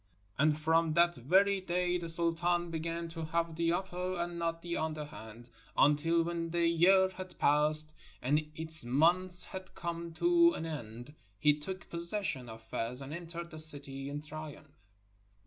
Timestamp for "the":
1.99-2.09, 3.55-3.71, 4.63-4.75, 6.49-6.67, 13.51-13.59